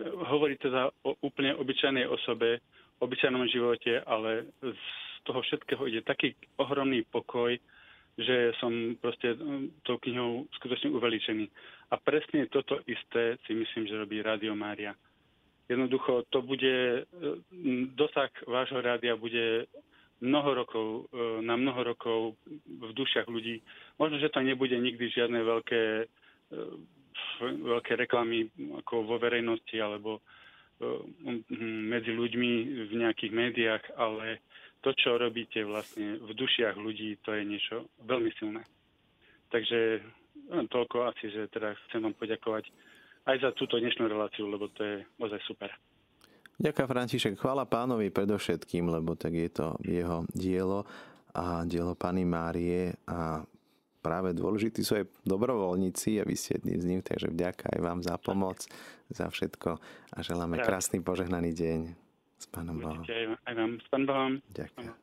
[0.05, 2.61] Hovorí teda o úplne obyčajnej osobe,
[3.01, 4.85] obyčajnom živote, ale z
[5.25, 7.57] toho všetkého ide taký ohromný pokoj,
[8.17, 9.37] že som proste
[9.85, 11.45] tou knihou skutočne uveličený.
[11.93, 14.97] A presne toto isté si myslím, že robí Rádio Mária.
[15.69, 17.31] Jednoducho to bude, e,
[17.99, 19.67] dosah vášho rádia bude
[20.23, 23.59] mnoho rokov, e, na mnoho rokov v dušiach ľudí.
[23.99, 26.07] Možno, že to nebude nikdy žiadne veľké, e,
[27.43, 28.49] veľké reklamy
[28.85, 30.21] ako vo verejnosti alebo
[31.89, 32.51] medzi ľuďmi
[32.85, 34.45] v nejakých médiách, ale
[34.85, 38.61] to, čo robíte vlastne v dušiach ľudí, to je niečo veľmi silné.
[39.49, 40.05] Takže
[40.53, 42.69] len toľko asi, že teda chcem vám poďakovať
[43.27, 45.73] aj za túto dnešnú reláciu, lebo to je ozaj super.
[46.57, 50.85] Ďakujem František, chvála pánovi predovšetkým, lebo tak je to jeho dielo
[51.37, 53.45] a dielo Pany Márie a
[54.07, 57.99] práve dôležití sú aj dobrovoľníci a vy ste jedným z nich, takže vďaka aj vám
[58.07, 58.63] za pomoc,
[59.11, 59.83] za všetko
[60.15, 61.81] a želáme krásny požehnaný deň
[62.39, 63.03] s Pánom Bohom.
[63.03, 64.33] Aj, aj vám s Pánom Bohom.
[64.55, 64.95] Ďakujem.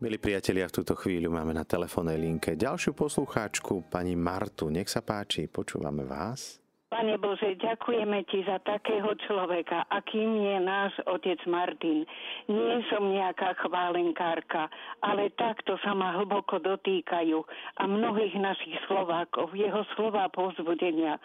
[0.00, 4.72] Milí priatelia, v túto chvíľu máme na telefónnej linke ďalšiu poslucháčku, pani Martu.
[4.72, 6.56] Nech sa páči, počúvame vás.
[7.00, 12.04] Pane Bože, ďakujeme Ti za takého človeka, akým je náš otec Martin.
[12.44, 14.68] Nie som nejaká chválenkárka,
[15.00, 17.40] ale takto sa ma hlboko dotýkajú
[17.80, 21.16] a mnohých našich Slovákov, jeho slova povzbudenia.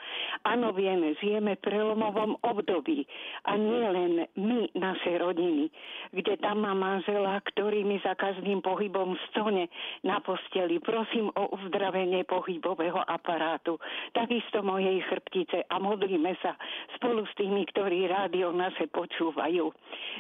[0.48, 3.04] Áno, vieme, žijeme v prelomovom období
[3.44, 5.68] a nie len my, naše rodiny,
[6.16, 9.68] kde tam má manžela, ktorý mi za každým pohybom stone
[10.08, 10.80] na posteli.
[10.80, 13.76] Prosím o uzdravenie pohybového aparátu.
[14.16, 16.58] Takisto mojej chrbtice a modlíme sa
[16.98, 19.72] spolu s tými, ktorí rádio naše počúvajú.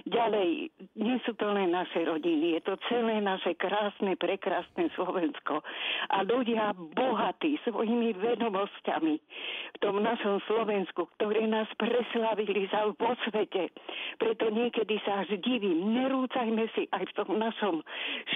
[0.09, 0.69] Ďalej,
[0.99, 5.63] nie sú to len naše rodiny, je to celé naše krásne, prekrásne Slovensko.
[6.11, 9.15] A ľudia bohatí svojimi vedomosťami
[9.75, 13.71] v tom našom Slovensku, ktorí nás preslavili za vo svete.
[14.19, 15.95] Preto niekedy sa až divím.
[15.95, 17.75] Nerúcajme si aj v tom našom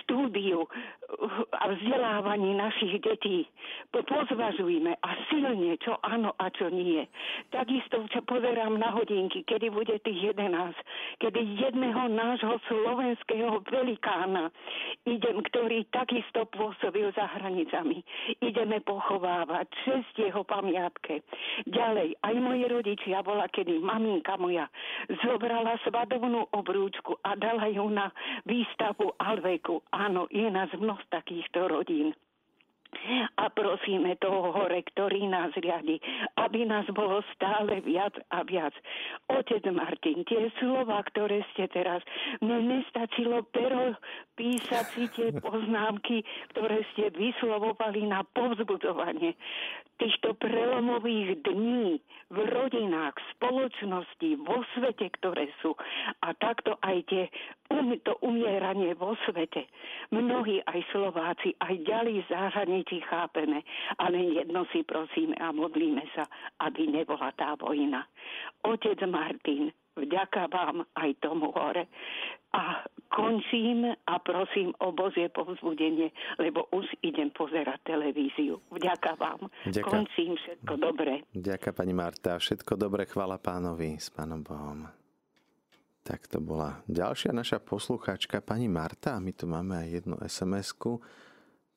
[0.04, 0.68] štúdiu
[1.54, 3.48] a vzdelávaní našich detí.
[3.92, 7.08] Pozvažujme a silne, čo áno a čo nie nie.
[7.50, 10.76] Takisto sa pozerám na hodinky, kedy bude tých 11,
[11.24, 14.52] kedy jedného nášho slovenského velikána
[15.08, 18.04] idem, ktorý takisto pôsobil za hranicami.
[18.44, 21.24] Ideme pochovávať čest jeho pamiatke.
[21.66, 24.68] Ďalej, aj moji rodičia bola, kedy maminka moja
[25.24, 28.12] zobrala svadovnú obrúčku a dala ju na
[28.44, 29.82] výstavu Alveku.
[29.96, 32.14] Áno, je nás mnoho takýchto rodín.
[33.38, 36.00] A prosíme toho hore, ktorý nás riadi,
[36.38, 38.74] aby nás bolo stále viac a viac.
[39.32, 42.04] Otec Martin, tie slova, ktoré ste teraz,
[42.44, 43.96] mne nestačilo pero
[44.36, 46.24] písať si tie poznámky,
[46.56, 49.36] ktoré ste vyslovovali na povzbudzovanie
[50.00, 52.00] týchto prelomových dní
[52.32, 55.76] v rodinách, v spoločnosti, vo svete, ktoré sú.
[56.24, 57.24] A takto aj tie,
[57.68, 59.68] um, to umieranie vo svete.
[60.16, 63.62] Mnohí aj Slováci, aj ďalej zahraničí chápeme,
[64.02, 66.26] ale jedno si prosíme a modlíme sa,
[66.66, 68.10] aby nebola tá vojna.
[68.66, 71.86] Otec Martin, vďaka vám aj tomu hore.
[72.50, 72.82] A
[73.14, 76.10] končím a prosím o Božie povzbudenie,
[76.42, 78.58] lebo už idem pozerať televíziu.
[78.74, 79.54] Vďaka vám.
[79.70, 79.86] Ďaká.
[79.86, 81.30] Končím všetko dobre.
[81.38, 82.42] Ďaká pani Marta.
[82.42, 84.90] Všetko dobre, chvala pánovi s pánom Bohom.
[86.02, 89.22] Tak to bola ďalšia naša poslucháčka, pani Marta.
[89.22, 90.98] My tu máme aj jednu SMS-ku.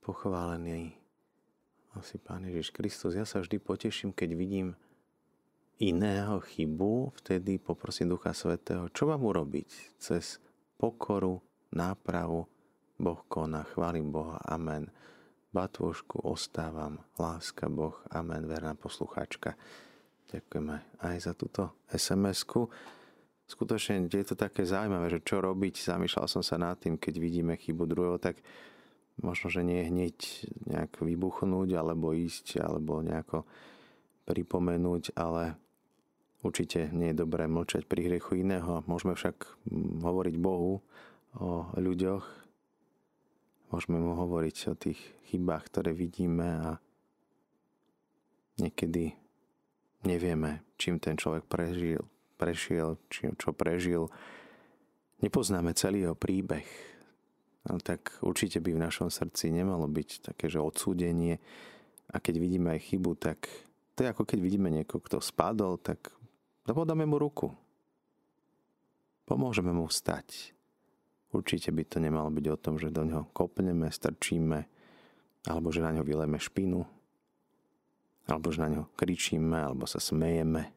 [0.01, 1.02] Pochválený
[1.97, 3.13] asi Pán Ježiš Kristus.
[3.17, 4.69] Ja sa vždy poteším, keď vidím
[5.83, 10.39] iného chybu, vtedy poprosím Ducha Svetého, čo mám urobiť cez
[10.79, 11.43] pokoru,
[11.75, 12.47] nápravu.
[13.03, 14.87] Boh koná, chválim Boha, amen.
[15.53, 19.59] Batôžku ostávam, láska Boh, amen, verná poslucháčka.
[20.33, 22.71] Ďakujeme aj za túto SMS-ku.
[23.45, 25.77] Skutočne je to také zaujímavé, že čo robiť.
[25.77, 28.41] Zamýšľal som sa nad tým, keď vidíme chybu druhého, tak
[29.21, 30.17] možno, že nie hneď
[30.71, 33.45] nejak vybuchnúť, alebo ísť, alebo nejako
[34.25, 35.61] pripomenúť, ale
[36.43, 38.83] Určite nie je dobré mlčať pri hriechu iného.
[38.91, 40.83] Môžeme však mm, hovoriť Bohu
[41.39, 42.27] o ľuďoch.
[43.71, 44.99] Môžeme mu hovoriť o tých
[45.31, 46.71] chybách, ktoré vidíme a
[48.59, 49.15] niekedy
[50.03, 52.03] nevieme, čím ten človek prežil,
[52.37, 54.11] prešiel, čím, čo prežil.
[55.23, 56.67] Nepoznáme celý jeho príbeh.
[57.63, 61.39] Ale tak určite by v našom srdci nemalo byť také, že odsúdenie.
[62.11, 63.47] A keď vidíme aj chybu, tak
[63.95, 66.11] to je ako keď vidíme niekoho, kto spadol, tak
[66.63, 67.51] Podáme mu ruku.
[69.27, 70.55] Pomôžeme mu vstať.
[71.35, 74.63] Určite by to nemalo byť o tom, že do ňoho kopneme, strčíme,
[75.51, 76.87] alebo že na ňo vyleme špinu,
[78.31, 80.71] alebo že na ňo kričíme, alebo sa smejeme.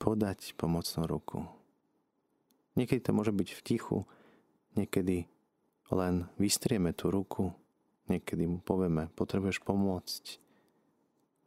[0.00, 1.44] Podať pomocnú ruku.
[2.80, 3.98] Niekedy to môže byť v tichu,
[4.72, 5.28] niekedy
[5.92, 7.54] len vystrieme tú ruku,
[8.10, 10.24] niekedy mu povieme, potrebuješ pomôcť,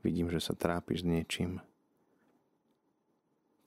[0.03, 1.51] vidím, že sa trápiš s niečím.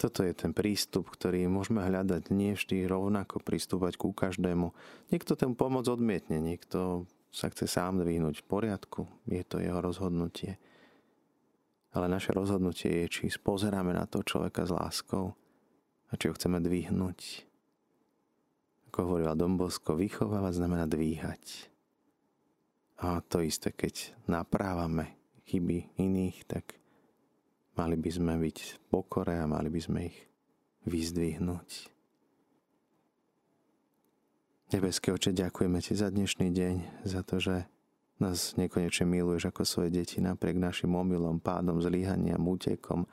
[0.01, 4.75] Toto je ten prístup, ktorý môžeme hľadať nie vždy rovnako pristúpať ku každému.
[5.15, 10.59] Niekto ten pomoc odmietne, niekto sa chce sám dvihnúť v poriadku, je to jeho rozhodnutie.
[11.93, 15.37] Ale naše rozhodnutie je, či spozeráme na toho človeka s láskou
[16.09, 17.52] a či ho chceme dvihnúť.
[18.93, 21.73] Ako hovorila Dombosko, vychovávať znamená dvíhať.
[23.01, 25.17] A to isté, keď naprávame
[25.49, 26.77] chyby iných, tak
[27.73, 30.19] Mali by sme byť v pokore a mali by sme ich
[30.85, 31.89] vyzdvihnúť.
[34.77, 36.75] Nebeský oče, ďakujeme Ti za dnešný deň,
[37.09, 37.65] za to, že
[38.21, 43.09] nás nekonečne miluješ ako svoje deti napriek našim omylom, pádom, zlíhaniam, útekom.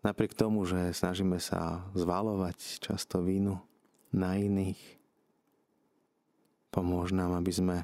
[0.00, 3.60] Napriek tomu, že snažíme sa zvalovať často vínu
[4.14, 4.80] na iných.
[6.68, 7.76] Pomôž nám, aby sme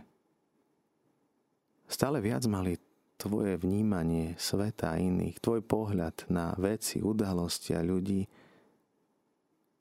[1.89, 2.77] stále viac mali
[3.17, 8.27] tvoje vnímanie sveta a iných, tvoj pohľad na veci, udalosti a ľudí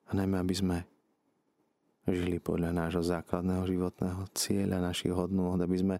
[0.08, 0.78] a najmä, aby sme
[2.08, 5.98] žili podľa nášho základného životného cieľa, našich hodnôt, aby sme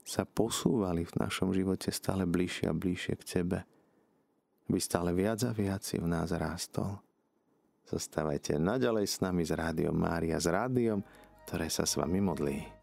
[0.00, 3.58] sa posúvali v našom živote stále bližšie a bližšie k Tebe,
[4.66, 6.98] aby stále viac a viac si v nás rástol.
[7.90, 11.02] Zostávajte naďalej s nami s Rádiom Mária, s rádiom,
[11.42, 12.79] ktoré sa s vami modlí.